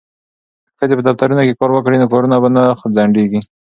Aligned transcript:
که 0.77 0.77
ښځې 0.83 0.93
په 0.97 1.03
دفترونو 1.07 1.41
کې 1.47 1.57
کار 1.59 1.69
وکړي 1.73 1.97
نو 1.99 2.11
کارونه 2.11 2.35
به 2.41 2.49
نه 2.55 2.63
ځنډیږي. 2.95 3.39